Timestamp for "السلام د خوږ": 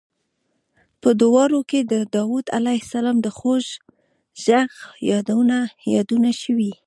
2.83-3.65